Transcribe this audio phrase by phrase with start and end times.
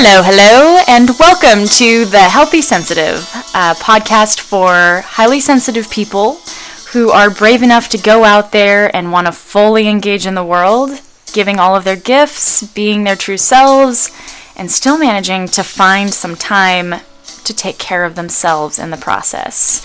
[0.00, 3.16] Hello, hello, and welcome to The Healthy Sensitive,
[3.52, 6.34] a podcast for highly sensitive people
[6.92, 10.44] who are brave enough to go out there and want to fully engage in the
[10.44, 11.00] world,
[11.32, 14.12] giving all of their gifts, being their true selves,
[14.54, 17.00] and still managing to find some time
[17.42, 19.84] to take care of themselves in the process.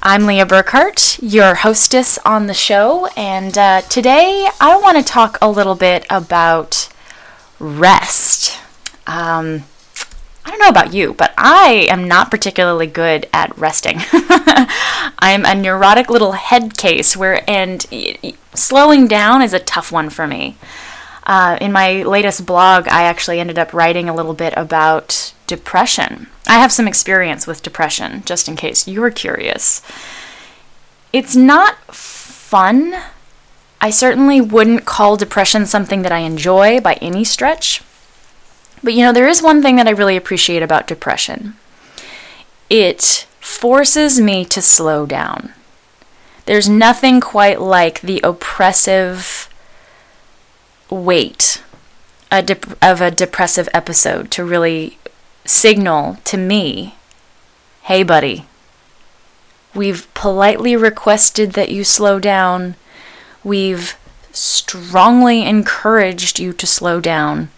[0.00, 5.38] I'm Leah Burkhart, your hostess on the show, and uh, today I want to talk
[5.40, 6.88] a little bit about
[7.60, 8.58] rest.
[9.10, 9.64] Um,
[10.44, 13.96] I don't know about you, but I am not particularly good at resting.
[15.18, 17.84] I'm a neurotic little head case where, and
[18.54, 20.56] slowing down is a tough one for me.
[21.24, 26.28] Uh, in my latest blog, I actually ended up writing a little bit about depression.
[26.46, 29.82] I have some experience with depression, just in case you were curious.
[31.12, 32.94] It's not fun.
[33.80, 37.82] I certainly wouldn't call depression something that I enjoy by any stretch.
[38.82, 41.56] But you know, there is one thing that I really appreciate about depression
[42.70, 45.52] it forces me to slow down.
[46.46, 49.48] There's nothing quite like the oppressive
[50.88, 51.62] weight
[52.32, 54.98] a dep- of a depressive episode to really
[55.44, 56.94] signal to me
[57.82, 58.44] hey, buddy,
[59.74, 62.76] we've politely requested that you slow down.
[63.42, 63.98] We've
[64.30, 67.48] strongly encouraged you to slow down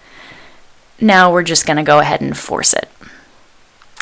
[1.02, 2.88] now we're just going to go ahead and force it.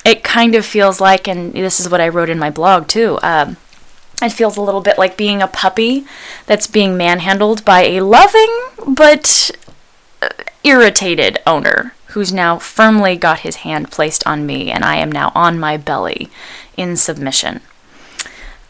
[0.04, 3.18] It kind of feels like, and this is what I wrote in my blog too.
[3.22, 3.56] Um,
[4.22, 6.04] it feels a little bit like being a puppy
[6.46, 8.50] that's being manhandled by a loving
[8.86, 9.50] but
[10.22, 10.28] uh,
[10.62, 15.32] irritated owner who's now firmly got his hand placed on me, and I am now
[15.34, 16.28] on my belly
[16.76, 17.60] in submission.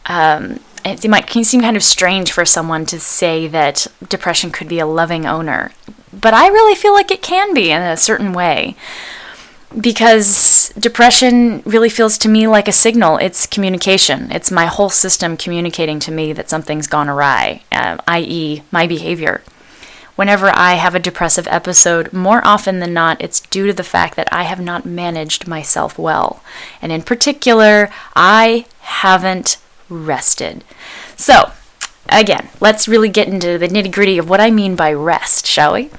[0.05, 4.79] Um, it might seem kind of strange for someone to say that depression could be
[4.79, 5.71] a loving owner
[6.13, 8.75] but I really feel like it can be in a certain way
[9.79, 13.17] because depression really feels to me like a signal.
[13.17, 14.31] It's communication.
[14.31, 19.41] It's my whole system communicating to me that something's gone awry, uh, i.e., my behavior.
[20.17, 24.17] Whenever I have a depressive episode, more often than not, it's due to the fact
[24.17, 26.43] that I have not managed myself well.
[26.81, 29.57] And in particular, I haven't
[29.91, 30.63] rested.
[31.15, 31.51] So,
[32.09, 35.73] again, let's really get into the nitty gritty of what I mean by rest, shall
[35.73, 35.91] we?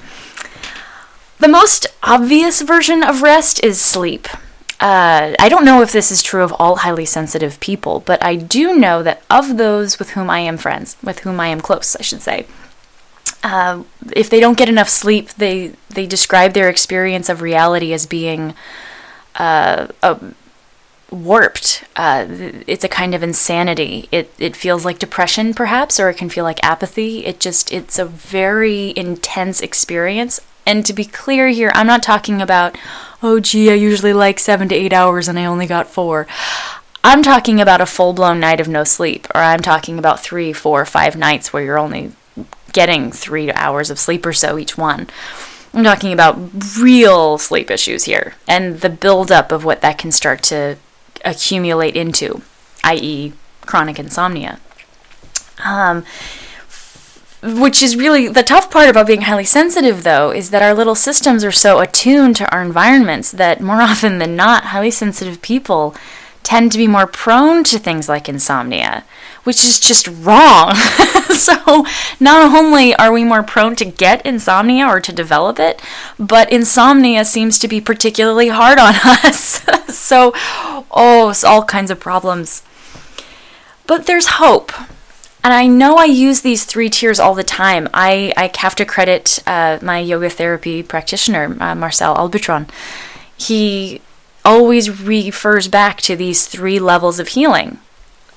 [1.39, 4.27] The most obvious version of rest is sleep.
[4.79, 8.35] Uh, I don't know if this is true of all highly sensitive people, but I
[8.35, 11.95] do know that of those with whom I am friends, with whom I am close,
[11.95, 12.47] I should say,
[13.43, 13.83] uh,
[14.15, 18.53] if they don't get enough sleep, they they describe their experience of reality as being
[19.35, 19.87] uh,
[21.13, 21.83] warped.
[21.95, 22.25] Uh,
[22.67, 24.09] it's a kind of insanity.
[24.11, 27.25] It it feels like depression, perhaps, or it can feel like apathy.
[27.25, 30.41] It just it's a very intense experience.
[30.65, 32.77] And to be clear here, I'm not talking about,
[33.21, 36.25] oh gee, I usually like seven to eight hours and I only got four.
[37.03, 40.53] I'm talking about a full blown night of no sleep, or I'm talking about three,
[40.53, 42.13] four, five nights where you're only
[42.71, 45.07] getting three hours of sleep or so each one.
[45.73, 46.37] I'm talking about
[46.79, 50.77] real sleep issues here and the buildup of what that can start to
[51.23, 52.41] accumulate into,
[52.83, 53.33] i.e.,
[53.65, 54.59] chronic insomnia.
[55.63, 56.03] Um,
[57.43, 60.95] which is really the tough part about being highly sensitive, though, is that our little
[60.95, 65.95] systems are so attuned to our environments that more often than not, highly sensitive people
[66.43, 69.03] tend to be more prone to things like insomnia,
[69.43, 70.75] which is just wrong.
[71.29, 71.85] so,
[72.19, 75.81] not only are we more prone to get insomnia or to develop it,
[76.19, 79.63] but insomnia seems to be particularly hard on us.
[79.87, 80.33] so,
[80.93, 82.63] oh, it's all kinds of problems.
[83.87, 84.71] But there's hope.
[85.43, 87.89] And I know I use these three tiers all the time.
[87.93, 92.69] I, I have to credit uh, my yoga therapy practitioner, uh, Marcel Albutron.
[93.35, 94.01] He
[94.45, 97.79] always refers back to these three levels of healing.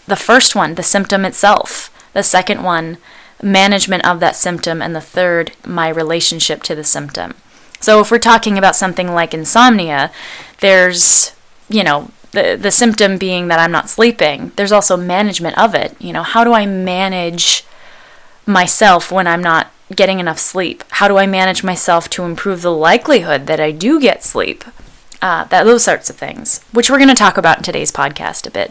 [0.06, 1.93] The first one, the symptom itself.
[2.12, 2.99] The second one,
[3.41, 4.82] management of that symptom.
[4.82, 7.35] And the third, my relationship to the symptom.
[7.81, 10.11] So if we're talking about something like insomnia,
[10.59, 11.32] there's,
[11.69, 14.53] you know, the the symptom being that I'm not sleeping.
[14.55, 15.97] There's also management of it.
[16.00, 17.65] You know, how do I manage
[18.47, 20.85] myself when I'm not getting enough sleep?
[20.91, 24.65] How do I manage myself to improve the likelihood that I do get sleep?
[25.23, 28.47] Uh, that those sorts of things, which we're going to talk about in today's podcast
[28.47, 28.71] a bit.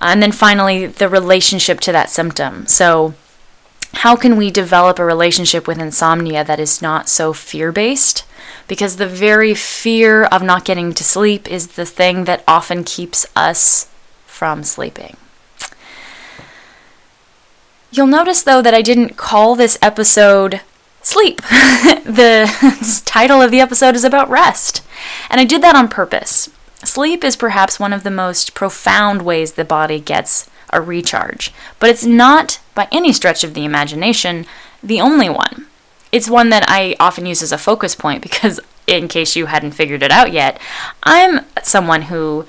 [0.00, 2.66] Uh, and then finally, the relationship to that symptom.
[2.66, 3.14] So,
[3.98, 8.24] how can we develop a relationship with insomnia that is not so fear based?
[8.66, 13.26] because the very fear of not getting to sleep is the thing that often keeps
[13.36, 13.88] us
[14.26, 15.16] from sleeping.
[17.90, 20.60] You'll notice, though, that I didn't call this episode
[21.02, 21.42] sleep.
[21.42, 24.82] the title of the episode is about rest.
[25.30, 26.50] And I did that on purpose.
[26.82, 31.90] Sleep is perhaps one of the most profound ways the body gets a recharge, but
[31.90, 34.46] it's not, by any stretch of the imagination,
[34.82, 35.66] the only one.
[36.12, 39.72] It's one that I often use as a focus point because, in case you hadn't
[39.72, 40.60] figured it out yet,
[41.02, 42.46] I'm someone who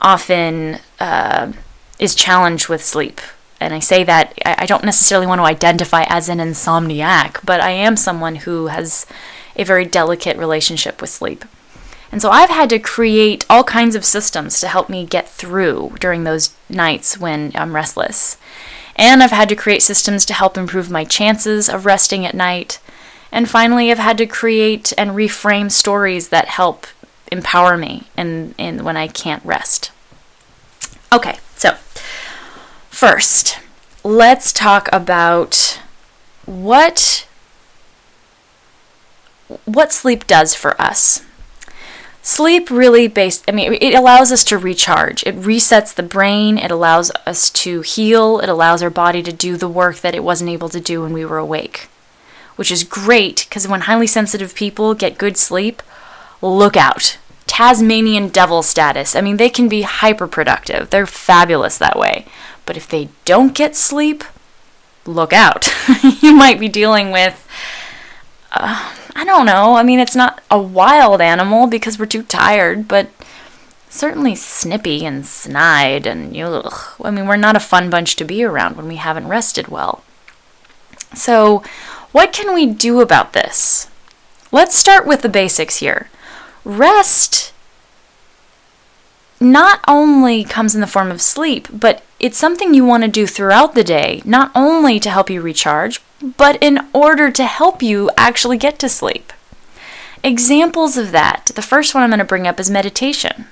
[0.00, 1.52] often uh,
[1.98, 3.20] is challenged with sleep.
[3.58, 7.70] And I say that I don't necessarily want to identify as an insomniac, but I
[7.70, 9.06] am someone who has
[9.56, 11.44] a very delicate relationship with sleep.
[12.16, 15.96] And so I've had to create all kinds of systems to help me get through
[16.00, 18.38] during those nights when I'm restless.
[18.96, 22.80] And I've had to create systems to help improve my chances of resting at night.
[23.30, 26.86] And finally, I've had to create and reframe stories that help
[27.30, 29.90] empower me in, in when I can't rest.
[31.12, 31.74] Okay, so
[32.88, 33.58] first,
[34.02, 35.82] let's talk about
[36.46, 37.28] what
[39.66, 41.25] what sleep does for us.
[42.26, 45.22] Sleep really based, I mean, it allows us to recharge.
[45.22, 46.58] It resets the brain.
[46.58, 48.40] It allows us to heal.
[48.40, 51.12] It allows our body to do the work that it wasn't able to do when
[51.12, 51.88] we were awake,
[52.56, 55.84] which is great because when highly sensitive people get good sleep,
[56.42, 57.16] look out.
[57.46, 59.14] Tasmanian devil status.
[59.14, 60.90] I mean, they can be hyper productive.
[60.90, 62.26] They're fabulous that way.
[62.64, 64.24] But if they don't get sleep,
[65.04, 65.72] look out.
[66.20, 67.46] you might be dealing with.
[68.50, 69.76] Uh, I don't know.
[69.76, 73.08] I mean, it's not a wild animal because we're too tired, but
[73.88, 76.74] certainly snippy and snide and ugh.
[77.02, 80.04] I mean, we're not a fun bunch to be around when we haven't rested well.
[81.14, 81.62] So,
[82.12, 83.88] what can we do about this?
[84.52, 86.10] Let's start with the basics here.
[86.62, 87.54] Rest
[89.40, 93.26] not only comes in the form of sleep, but it's something you want to do
[93.26, 96.00] throughout the day, not only to help you recharge,
[96.36, 99.32] but in order to help you actually get to sleep.
[100.24, 103.46] Examples of that, the first one I'm going to bring up is meditation.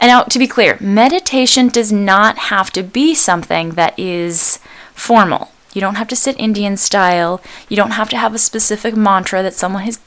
[0.00, 4.60] And now, to be clear, meditation does not have to be something that is
[4.94, 5.50] formal.
[5.72, 7.40] You don't have to sit Indian style.
[7.68, 9.98] You don't have to have a specific mantra that someone has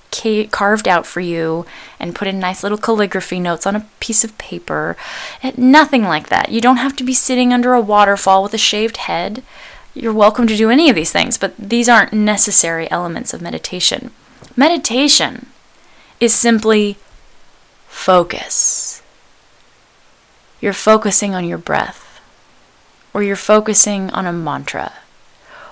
[0.52, 1.66] carved out for you
[2.00, 4.98] and put in nice little calligraphy notes on a piece of paper.
[5.44, 6.52] Eh, nothing like that.
[6.52, 9.44] You don't have to be sitting under a waterfall with a shaved head.
[9.94, 14.12] You're welcome to do any of these things, but these aren't necessary elements of meditation.
[14.56, 15.48] Meditation
[16.20, 16.98] is simply
[17.88, 19.02] focus.
[20.62, 22.22] You're focusing on your breath,
[23.14, 24.94] or you're focusing on a mantra,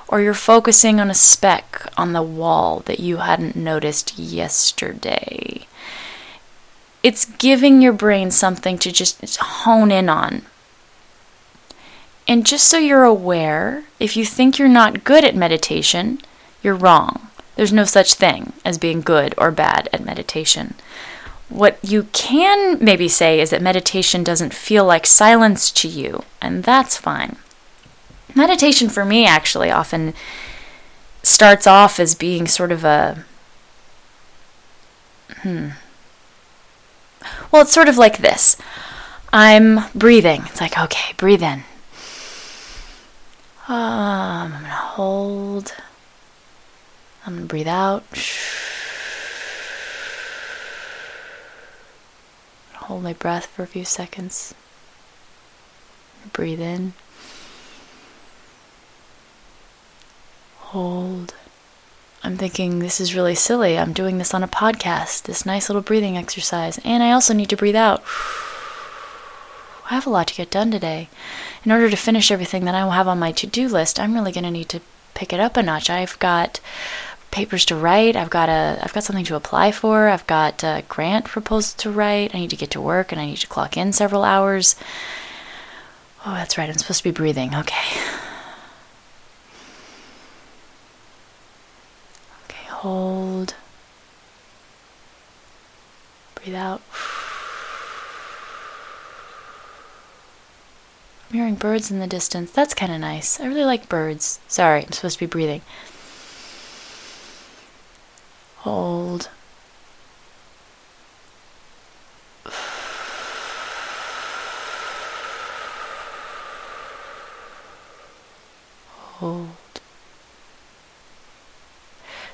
[0.10, 5.66] or you're focusing on a speck on the wall that you hadn't noticed yesterday.
[7.02, 10.42] It's giving your brain something to just hone in on
[12.30, 16.22] and just so you're aware, if you think you're not good at meditation,
[16.62, 17.30] you're wrong.
[17.56, 20.76] There's no such thing as being good or bad at meditation.
[21.50, 26.64] What you can maybe say is that meditation doesn't feel like silence to you, and
[26.64, 27.38] that's fine.
[28.36, 30.14] Meditation for me actually often
[31.24, 33.26] starts off as being sort of a.
[35.42, 35.70] Hmm.
[37.52, 38.58] Well, it's sort of like this
[39.32, 40.44] I'm breathing.
[40.48, 41.64] It's like, okay, breathe in.
[43.68, 45.76] Um, I'm to hold.
[47.26, 48.04] I'm to breathe out.
[52.74, 54.56] Hold my breath for a few seconds.
[56.34, 56.94] Breathe in.
[60.70, 61.34] Hold.
[62.24, 63.76] I'm thinking this is really silly.
[63.76, 67.50] I'm doing this on a podcast, this nice little breathing exercise, and I also need
[67.50, 68.04] to breathe out.
[69.90, 71.10] I have a lot to get done today.
[71.66, 74.14] In order to finish everything that I will have on my to do list, I'm
[74.14, 74.82] really going to need to
[75.16, 75.90] pick it up a notch.
[75.90, 76.60] I've got
[77.32, 78.16] papers to write.
[78.16, 80.08] I've got a I've got something to apply for.
[80.10, 82.36] I've got a grant proposal to write.
[82.36, 84.76] I need to get to work and I need to clock in several hours.
[86.28, 86.70] Oh, that's right.
[86.70, 87.56] I'm supposed to be breathing.
[87.56, 88.28] Okay.
[92.80, 93.56] Hold.
[96.36, 96.82] Breathe out.
[101.30, 102.52] I'm hearing birds in the distance.
[102.52, 103.40] That's kind of nice.
[103.40, 104.40] I really like birds.
[104.48, 105.62] Sorry, I'm supposed to be breathing.
[108.60, 109.30] Hold.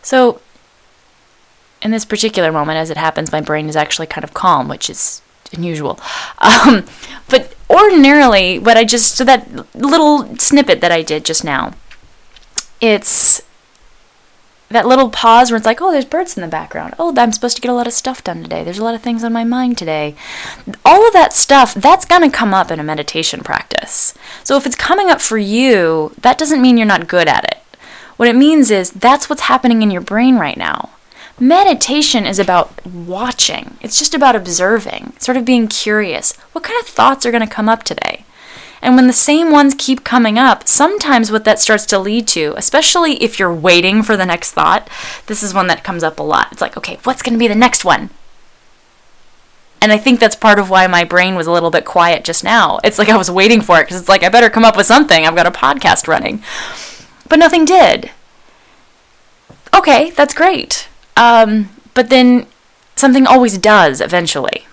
[0.06, 0.40] So,
[1.82, 4.90] in this particular moment, as it happens, my brain is actually kind of calm, which
[4.90, 5.22] is
[5.52, 6.00] unusual.
[6.38, 6.86] Um,
[7.28, 11.74] but ordinarily, what I just, so that little snippet that I did just now,
[12.80, 13.42] it's
[14.70, 16.94] that little pause where it's like, oh, there's birds in the background.
[17.00, 18.64] Oh, I'm supposed to get a lot of stuff done today.
[18.64, 20.16] There's a lot of things on my mind today.
[20.84, 24.14] All of that stuff, that's going to come up in a meditation practice.
[24.44, 27.65] So if it's coming up for you, that doesn't mean you're not good at it.
[28.18, 30.90] What it means is that's what's happening in your brain right now.
[31.38, 36.36] Meditation is about watching, it's just about observing, sort of being curious.
[36.54, 38.24] What kind of thoughts are going to come up today?
[38.82, 42.54] And when the same ones keep coming up, sometimes what that starts to lead to,
[42.56, 44.90] especially if you're waiting for the next thought,
[45.26, 46.52] this is one that comes up a lot.
[46.52, 48.12] It's like, okay, what's going to be the next one?
[49.82, 52.44] And I think that's part of why my brain was a little bit quiet just
[52.44, 52.80] now.
[52.84, 54.86] It's like I was waiting for it because it's like, I better come up with
[54.86, 55.26] something.
[55.26, 56.42] I've got a podcast running.
[57.28, 58.12] But nothing did.
[59.76, 60.88] Okay, that's great.
[61.18, 62.48] Um, but then
[62.96, 64.68] something always does eventually.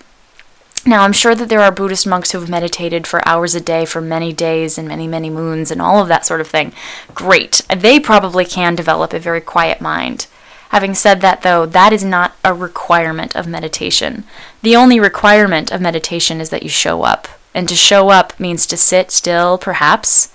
[0.85, 3.85] Now, I'm sure that there are Buddhist monks who have meditated for hours a day
[3.85, 6.73] for many days and many, many moons and all of that sort of thing.
[7.13, 7.61] Great.
[7.73, 10.27] They probably can develop a very quiet mind.
[10.69, 14.25] Having said that, though, that is not a requirement of meditation.
[14.61, 17.27] The only requirement of meditation is that you show up.
[17.53, 20.33] And to show up means to sit still, perhaps,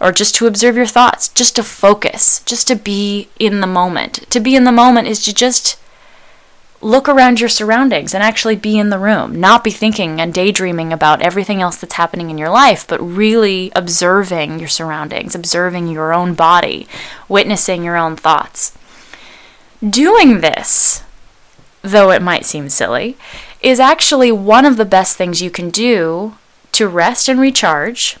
[0.00, 4.30] or just to observe your thoughts, just to focus, just to be in the moment.
[4.30, 5.78] To be in the moment is to just
[6.80, 10.92] look around your surroundings and actually be in the room, not be thinking and daydreaming
[10.92, 16.12] about everything else that's happening in your life, but really observing your surroundings, observing your
[16.12, 16.86] own body,
[17.28, 18.76] witnessing your own thoughts.
[19.88, 21.02] Doing this,
[21.82, 23.16] though it might seem silly,
[23.60, 26.36] is actually one of the best things you can do
[26.72, 28.16] to rest and recharge.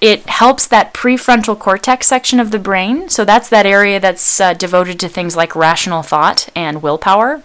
[0.00, 3.08] It helps that prefrontal cortex section of the brain.
[3.08, 7.42] So that's that area that's uh, devoted to things like rational thought and willpower.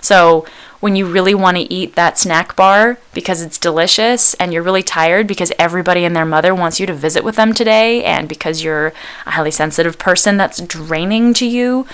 [0.00, 0.46] So
[0.80, 4.82] when you really want to eat that snack bar because it's delicious and you're really
[4.82, 8.64] tired because everybody and their mother wants you to visit with them today and because
[8.64, 8.94] you're
[9.26, 11.86] a highly sensitive person that's draining to you,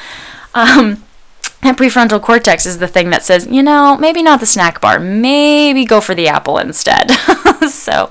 [0.55, 1.03] um,
[1.63, 5.01] that prefrontal cortex is the thing that says, you know, maybe not the snack bar,
[5.01, 7.11] maybe go for the apple instead.
[7.69, 8.09] so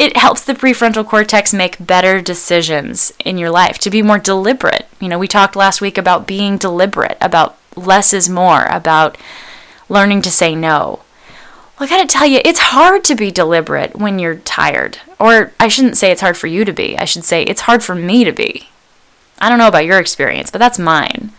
[0.00, 4.88] it helps the prefrontal cortex make better decisions in your life, to be more deliberate.
[4.98, 9.18] You know, we talked last week about being deliberate, about less is more, about
[9.90, 11.00] learning to say no.
[11.78, 14.96] Well, I gotta tell you, it's hard to be deliberate when you're tired.
[15.18, 17.82] Or I shouldn't say it's hard for you to be, I should say it's hard
[17.82, 18.70] for me to be.
[19.38, 21.32] I don't know about your experience, but that's mine.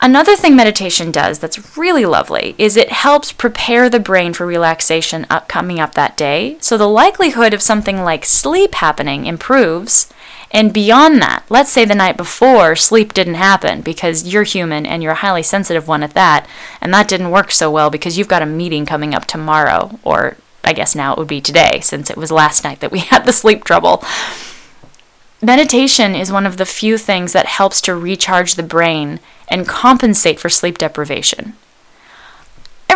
[0.00, 5.26] Another thing meditation does that's really lovely is it helps prepare the brain for relaxation
[5.30, 6.56] up, coming up that day.
[6.60, 10.12] So the likelihood of something like sleep happening improves
[10.50, 15.02] and beyond that, let's say the night before sleep didn't happen because you're human and
[15.02, 16.46] you're a highly sensitive one at that,
[16.80, 20.36] and that didn't work so well because you've got a meeting coming up tomorrow, or
[20.64, 23.24] I guess now it would be today since it was last night that we had
[23.24, 24.02] the sleep trouble.
[25.42, 30.40] Meditation is one of the few things that helps to recharge the brain and compensate
[30.40, 31.54] for sleep deprivation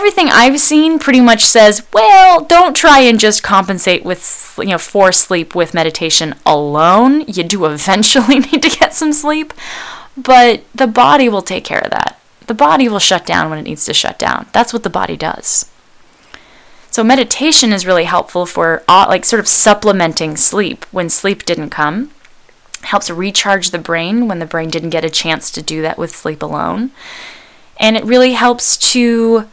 [0.01, 4.79] everything I've seen pretty much says, well, don't try and just compensate with, you know,
[4.79, 7.21] for sleep with meditation alone.
[7.27, 9.53] You do eventually need to get some sleep,
[10.17, 12.19] but the body will take care of that.
[12.47, 14.47] The body will shut down when it needs to shut down.
[14.53, 15.71] That's what the body does.
[16.91, 21.71] So meditation is really helpful for uh, like sort of supplementing sleep when sleep didn't
[21.71, 22.11] come.
[22.83, 26.15] Helps recharge the brain when the brain didn't get a chance to do that with
[26.15, 26.91] sleep alone.
[27.79, 29.49] And it really helps to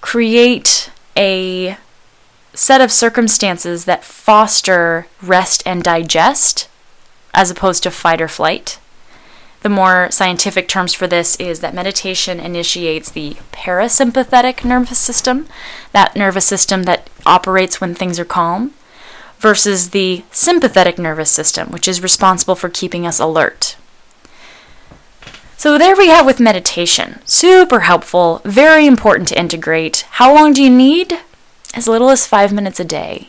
[0.00, 1.76] create a
[2.54, 6.68] set of circumstances that foster rest and digest
[7.32, 8.78] as opposed to fight or flight.
[9.62, 15.46] The more scientific terms for this is that meditation initiates the parasympathetic nervous system,
[15.92, 18.72] that nervous system that operates when things are calm,
[19.40, 23.76] versus the sympathetic nervous system, which is responsible for keeping us alert.
[25.56, 27.20] So there we have with meditation.
[27.24, 30.06] Super helpful, very important to integrate.
[30.12, 31.20] How long do you need?
[31.74, 33.28] As little as five minutes a day.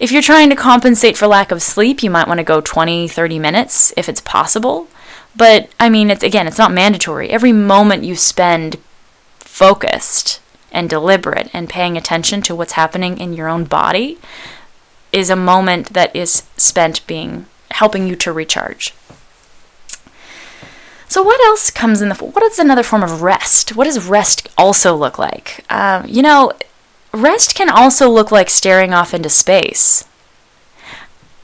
[0.00, 3.06] If you're trying to compensate for lack of sleep, you might want to go 20,
[3.06, 4.88] 30 minutes if it's possible.
[5.36, 7.30] But I mean, it's again, it's not mandatory.
[7.30, 8.78] Every moment you spend
[9.38, 10.40] focused
[10.72, 14.18] and deliberate and paying attention to what's happening in your own body
[15.12, 18.94] is a moment that is spent being helping you to recharge.
[21.08, 22.14] So, what else comes in the.
[22.14, 23.76] What is another form of rest?
[23.76, 25.64] What does rest also look like?
[25.70, 26.52] Um, you know,
[27.12, 30.04] rest can also look like staring off into space.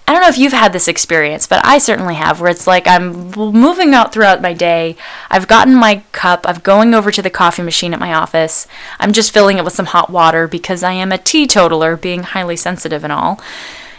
[0.09, 2.87] I don't know if you've had this experience, but I certainly have, where it's like
[2.89, 4.97] I'm moving out throughout my day.
[5.31, 8.67] I've gotten my cup, I'm going over to the coffee machine at my office.
[8.99, 12.57] I'm just filling it with some hot water because I am a teetotaler, being highly
[12.57, 13.39] sensitive and all.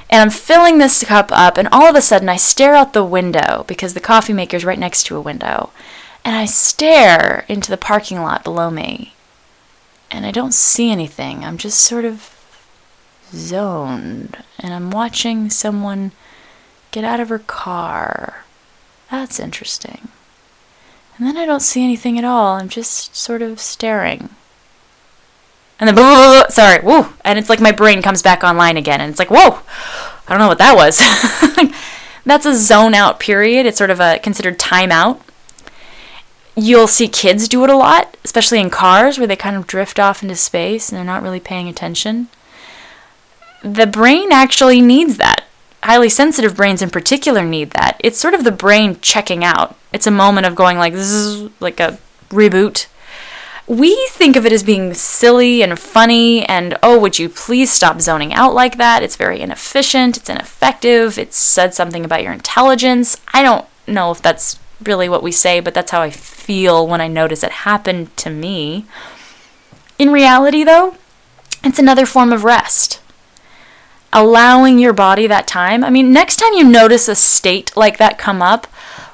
[0.09, 3.03] And I'm filling this cup up, and all of a sudden I stare out the
[3.03, 5.69] window because the coffee maker is right next to a window.
[6.25, 9.13] And I stare into the parking lot below me,
[10.09, 11.45] and I don't see anything.
[11.45, 12.38] I'm just sort of
[13.31, 16.11] zoned, and I'm watching someone
[16.91, 18.45] get out of her car.
[19.11, 20.09] That's interesting.
[21.17, 22.55] And then I don't see anything at all.
[22.55, 24.29] I'm just sort of staring.
[25.79, 27.13] And then, blah, blah, blah, sorry, woo.
[27.25, 29.01] And it's like my brain comes back online again.
[29.01, 29.59] And it's like, whoa,
[30.27, 30.99] I don't know what that was.
[32.25, 33.65] That's a zone out period.
[33.65, 35.19] It's sort of a considered timeout.
[36.55, 39.99] You'll see kids do it a lot, especially in cars where they kind of drift
[39.99, 42.27] off into space and they're not really paying attention.
[43.63, 45.45] The brain actually needs that.
[45.83, 47.99] Highly sensitive brains in particular need that.
[48.03, 49.75] It's sort of the brain checking out.
[49.93, 51.97] It's a moment of going like this is like a
[52.29, 52.87] reboot.
[53.67, 58.01] We think of it as being silly and funny and oh would you please stop
[58.01, 59.03] zoning out like that?
[59.03, 60.17] It's very inefficient.
[60.17, 61.17] It's ineffective.
[61.17, 63.17] It said something about your intelligence.
[63.33, 67.01] I don't know if that's really what we say but that's how i feel when
[67.01, 68.85] i notice it happen to me.
[69.97, 70.95] In reality though
[71.63, 73.01] it's another form of rest
[74.11, 78.17] allowing your body that time i mean next time you notice a state like that
[78.17, 78.67] come up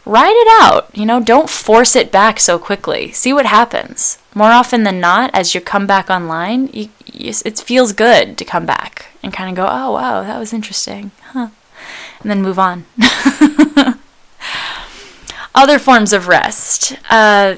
[0.05, 4.51] write it out you know don't force it back so quickly see what happens more
[4.51, 8.65] often than not, as you come back online, you, you, it feels good to come
[8.65, 11.11] back and kind of go, oh, wow, that was interesting.
[11.27, 11.47] Huh.
[12.19, 12.85] And then move on.
[15.55, 16.97] Other forms of rest.
[17.09, 17.55] Uh,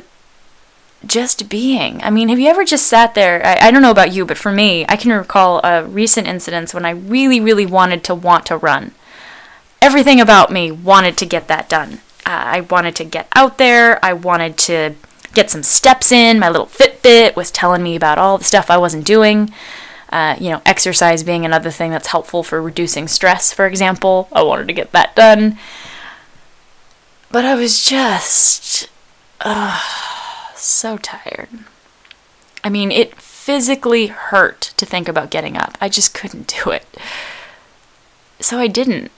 [1.07, 2.01] just being.
[2.03, 3.45] I mean, have you ever just sat there?
[3.45, 6.73] I, I, don't know about you, but for me, I can recall a recent incidents
[6.73, 8.93] when I really, really wanted to want to run.
[9.81, 11.99] Everything about me wanted to get that done.
[12.25, 14.03] Uh, I wanted to get out there.
[14.03, 14.95] I wanted to
[15.33, 16.39] get some steps in.
[16.39, 19.53] My little Fitbit was telling me about all the stuff I wasn't doing.
[20.09, 24.27] Uh, you know, exercise being another thing that's helpful for reducing stress, for example.
[24.31, 25.57] I wanted to get that done.
[27.29, 28.89] But I was just
[29.41, 29.81] uh,
[30.61, 31.49] so tired.
[32.63, 35.77] I mean, it physically hurt to think about getting up.
[35.79, 36.85] I just couldn't do it.
[38.39, 39.11] So I didn't.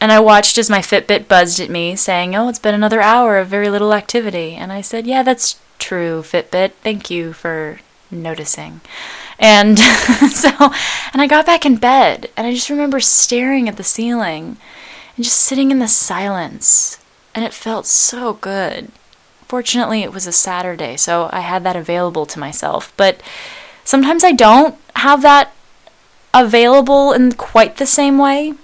[0.00, 3.38] And I watched as my Fitbit buzzed at me, saying, Oh, it's been another hour
[3.38, 4.54] of very little activity.
[4.54, 6.72] And I said, Yeah, that's true, Fitbit.
[6.82, 8.80] Thank you for noticing.
[9.38, 9.78] And
[10.30, 10.50] so,
[11.12, 14.56] and I got back in bed, and I just remember staring at the ceiling
[15.16, 16.98] and just sitting in the silence.
[17.34, 18.90] And it felt so good.
[19.48, 22.92] Fortunately, it was a Saturday, so I had that available to myself.
[22.96, 23.20] But
[23.82, 25.52] sometimes I don't have that
[26.34, 28.54] available in quite the same way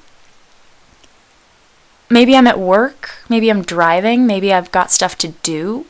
[2.14, 5.86] maybe I'm at work, maybe I'm driving, maybe I've got stuff to do.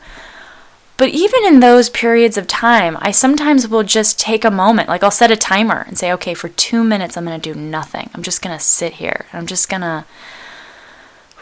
[0.96, 4.88] But even in those periods of time, I sometimes will just take a moment.
[4.88, 7.59] Like I'll set a timer and say, okay, for two minutes, I'm going to do
[7.59, 8.11] nothing.
[8.14, 9.26] I'm just going to sit here.
[9.33, 10.04] I'm just going to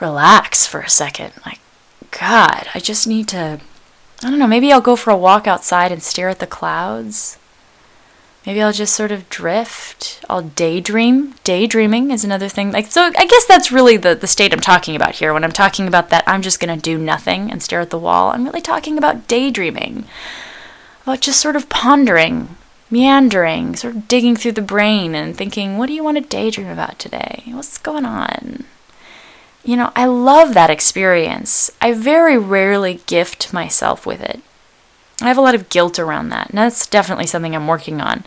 [0.00, 1.32] relax for a second.
[1.46, 1.60] Like,
[2.12, 3.60] God, I just need to,
[4.22, 7.38] I don't know, maybe I'll go for a walk outside and stare at the clouds.
[8.46, 10.20] Maybe I'll just sort of drift.
[10.28, 11.34] I'll daydream.
[11.44, 12.72] Daydreaming is another thing.
[12.72, 15.32] Like so I guess that's really the, the state I'm talking about here.
[15.32, 18.30] When I'm talking about that I'm just gonna do nothing and stare at the wall,
[18.30, 20.04] I'm really talking about daydreaming.
[21.04, 22.56] About just sort of pondering,
[22.90, 26.68] meandering, sort of digging through the brain and thinking, what do you want to daydream
[26.68, 27.42] about today?
[27.46, 28.64] What's going on?
[29.64, 31.70] You know, I love that experience.
[31.80, 34.40] I very rarely gift myself with it.
[35.20, 36.48] I have a lot of guilt around that.
[36.48, 38.24] And that's definitely something I'm working on.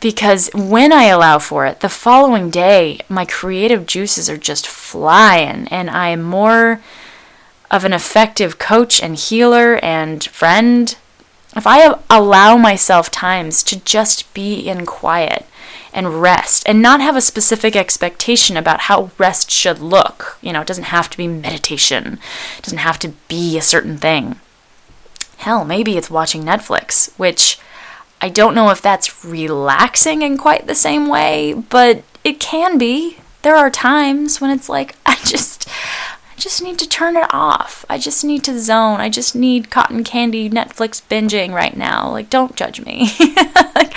[0.00, 5.68] Because when I allow for it, the following day, my creative juices are just flying,
[5.68, 6.80] and I'm more
[7.70, 10.96] of an effective coach and healer and friend.
[11.54, 15.46] If I allow myself times to just be in quiet
[15.92, 20.60] and rest and not have a specific expectation about how rest should look, you know,
[20.62, 22.18] it doesn't have to be meditation,
[22.58, 24.40] it doesn't have to be a certain thing.
[25.38, 27.58] Hell, maybe it's watching Netflix, which
[28.20, 33.18] I don't know if that's relaxing in quite the same way, but it can be.
[33.42, 35.68] There are times when it's like, I just.
[36.30, 37.84] I just need to turn it off.
[37.88, 39.00] I just need to zone.
[39.00, 42.10] I just need cotton candy Netflix binging right now.
[42.10, 43.10] Like, don't judge me.
[43.76, 43.92] like,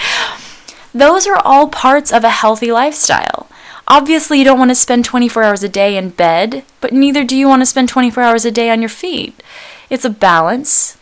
[0.96, 3.48] those are all parts of a healthy lifestyle.
[3.86, 7.36] Obviously, you don't want to spend 24 hours a day in bed, but neither do
[7.36, 9.44] you want to spend 24 hours a day on your feet.
[9.90, 10.98] It's a balance.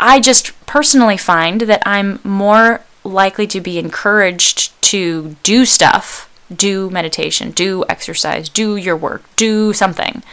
[0.00, 6.90] I just personally find that I'm more likely to be encouraged to do stuff, do
[6.90, 10.24] meditation, do exercise, do your work, do something,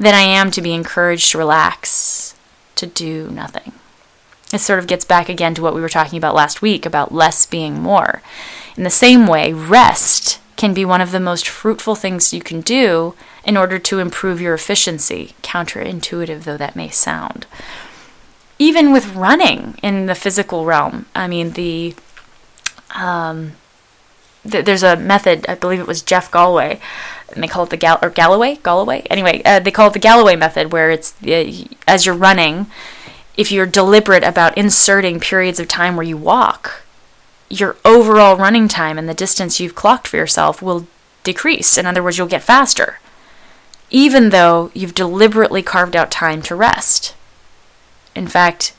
[0.00, 2.34] than I am to be encouraged to relax,
[2.74, 3.72] to do nothing.
[4.52, 7.14] It sort of gets back again to what we were talking about last week about
[7.14, 8.22] less being more.
[8.76, 12.60] In the same way, rest can be one of the most fruitful things you can
[12.60, 17.46] do in order to improve your efficiency, counterintuitive though that may sound.
[18.58, 21.94] Even with running in the physical realm, I mean, the
[22.94, 23.52] um,
[24.48, 26.80] th- there's a method, I believe it was Jeff Galloway,
[27.32, 29.06] and they call it the Gal- or Galloway, Galloway.
[29.08, 31.50] Anyway, uh, they call it the Galloway method, where it's uh,
[31.86, 32.66] as you're running,
[33.40, 36.82] if you're deliberate about inserting periods of time where you walk,
[37.48, 40.86] your overall running time and the distance you've clocked for yourself will
[41.24, 41.78] decrease.
[41.78, 42.98] In other words, you'll get faster
[43.90, 47.14] even though you've deliberately carved out time to rest.
[48.14, 48.72] In fact,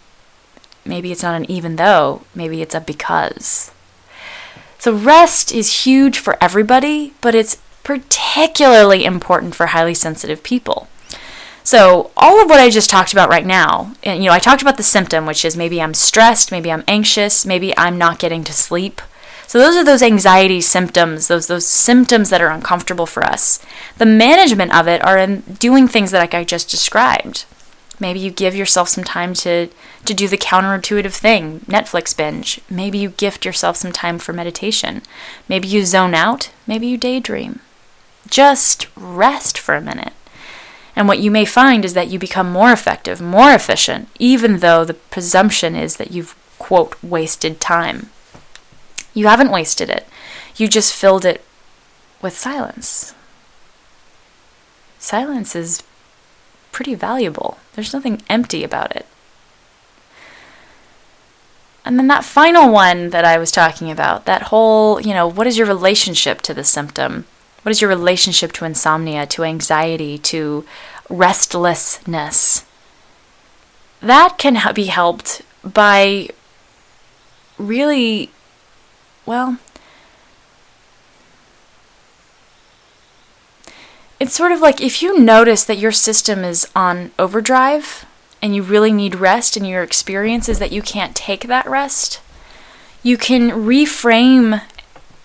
[0.85, 3.71] maybe it's not an even though, maybe it's a because.
[4.79, 10.87] So, rest is huge for everybody, but it's particularly important for highly sensitive people.
[11.63, 14.61] So, all of what I just talked about right now, and you know, I talked
[14.61, 18.43] about the symptom, which is maybe I'm stressed, maybe I'm anxious, maybe I'm not getting
[18.45, 19.01] to sleep.
[19.45, 23.59] So those are those anxiety symptoms, those those symptoms that are uncomfortable for us.
[23.97, 27.45] The management of it are in doing things that like I just described.
[27.99, 29.67] Maybe you give yourself some time to
[30.05, 32.61] to do the counterintuitive thing, Netflix binge.
[32.69, 35.01] Maybe you gift yourself some time for meditation.
[35.47, 37.59] Maybe you zone out, maybe you daydream.
[38.29, 40.13] Just rest for a minute.
[40.95, 44.83] And what you may find is that you become more effective, more efficient, even though
[44.83, 48.09] the presumption is that you've, quote, wasted time.
[49.13, 50.07] You haven't wasted it.
[50.55, 51.43] You just filled it
[52.21, 53.13] with silence.
[54.99, 55.83] Silence is
[56.71, 57.57] pretty valuable.
[57.73, 59.05] There's nothing empty about it.
[61.83, 65.47] And then that final one that I was talking about, that whole, you know, what
[65.47, 67.25] is your relationship to the symptom?
[67.63, 70.65] What is your relationship to insomnia, to anxiety, to
[71.09, 72.65] restlessness?
[74.01, 76.29] That can be helped by
[77.57, 78.31] really
[79.25, 79.57] well,
[84.19, 88.05] it's sort of like if you notice that your system is on overdrive
[88.41, 92.21] and you really need rest and your experience is that you can't take that rest,
[93.03, 94.61] you can reframe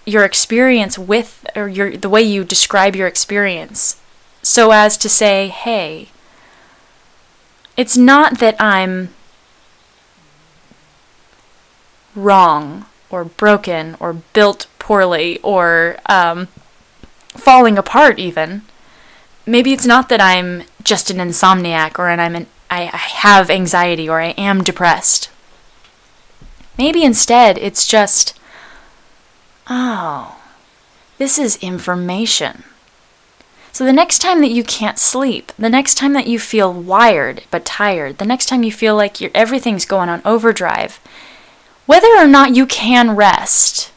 [0.07, 4.01] your experience with or your the way you describe your experience
[4.43, 6.09] so as to say, "Hey,
[7.77, 9.11] it's not that I'm
[12.15, 16.49] wrong or broken or built poorly or um,
[17.29, 18.63] falling apart even.
[19.45, 23.51] Maybe it's not that i'm just an insomniac or and i'm an, I, I have
[23.51, 25.31] anxiety or i am depressed.
[26.79, 28.39] Maybe instead it's just
[29.69, 30.37] oh
[31.19, 32.63] this is information.
[33.73, 37.43] So the next time that you can't sleep, the next time that you feel wired
[37.51, 40.99] but tired, the next time you feel like everything's going on overdrive,
[41.87, 43.93] whether or not you can rest,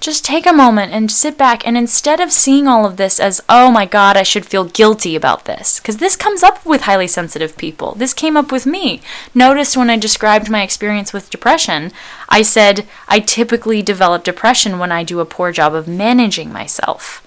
[0.00, 3.40] just take a moment and sit back and instead of seeing all of this as,
[3.48, 7.06] oh my God, I should feel guilty about this, because this comes up with highly
[7.06, 7.94] sensitive people.
[7.94, 9.00] This came up with me.
[9.34, 11.92] Notice when I described my experience with depression,
[12.28, 17.26] I said I typically develop depression when I do a poor job of managing myself.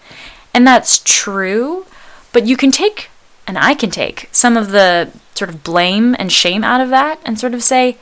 [0.53, 1.85] And that's true,
[2.31, 3.09] but you can take,
[3.47, 7.19] and I can take, some of the sort of blame and shame out of that
[7.25, 7.97] and sort of say,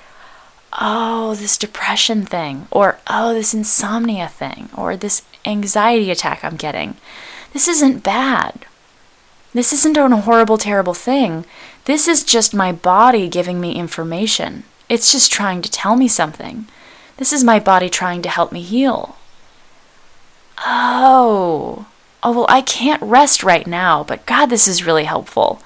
[0.79, 6.97] oh, this depression thing, or oh, this insomnia thing, or this anxiety attack I'm getting.
[7.53, 8.65] This isn't bad.
[9.53, 11.45] This isn't a horrible, terrible thing.
[11.86, 14.63] This is just my body giving me information.
[14.88, 16.67] It's just trying to tell me something.
[17.17, 19.17] This is my body trying to help me heal.
[20.65, 21.88] Oh,
[22.21, 25.62] oh, well, I can't rest right now, but God, this is really helpful.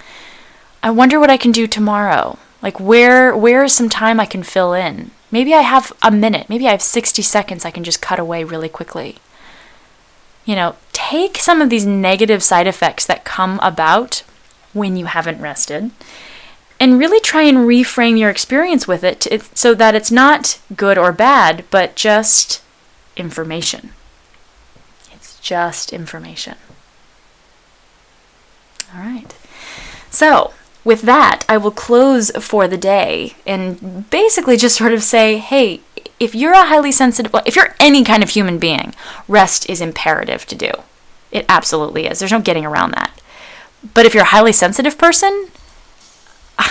[0.81, 2.37] I wonder what I can do tomorrow.
[2.63, 5.12] Like where where is some time I can fill in?
[5.30, 8.43] Maybe I have a minute, maybe I have 60 seconds I can just cut away
[8.43, 9.17] really quickly.
[10.45, 14.23] You know, take some of these negative side effects that come about
[14.71, 15.91] when you haven't rested
[16.80, 20.97] and really try and reframe your experience with it to, so that it's not good
[20.97, 22.62] or bad, but just
[23.15, 23.91] information.
[25.12, 26.56] It's just information.
[28.93, 29.34] All right.
[30.10, 35.38] So, with that, I will close for the day and basically just sort of say,
[35.38, 35.80] hey,
[36.19, 38.93] if you're a highly sensitive, if you're any kind of human being,
[39.28, 40.72] rest is imperative to do.
[41.32, 42.19] It absolutely is.
[42.19, 43.19] There's no getting around that.
[43.93, 45.48] But if you're a highly sensitive person,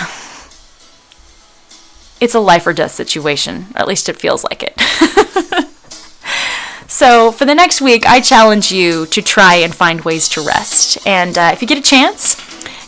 [2.21, 4.79] it's a life or death situation, or at least it feels like it.
[6.87, 11.05] so, for the next week, I challenge you to try and find ways to rest.
[11.05, 12.37] And uh, if you get a chance,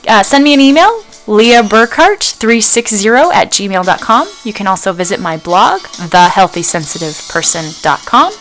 [0.08, 4.30] uh, send me an email Leah Burkhart360 at gmail.com.
[4.44, 8.34] You can also visit my blog, thehealthysensitiveperson.com,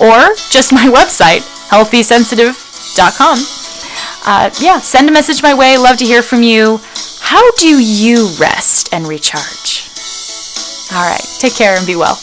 [0.00, 3.38] or just my website, healthysensitive.com.
[4.26, 5.78] Uh, yeah, send a message my way.
[5.78, 6.78] Love to hear from you.
[7.20, 9.88] How do you rest and recharge?
[10.92, 12.18] All right, take care and be well.